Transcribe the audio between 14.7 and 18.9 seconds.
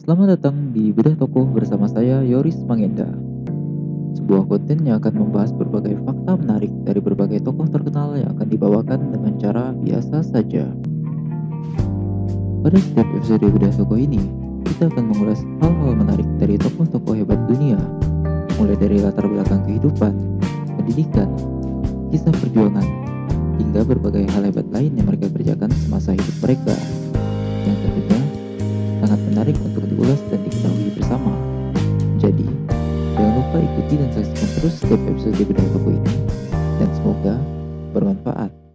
kita akan mengulas hal-hal menarik dari tokoh-tokoh hebat dunia, mulai